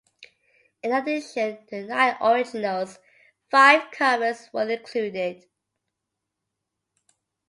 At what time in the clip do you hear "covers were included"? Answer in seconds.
3.91-5.45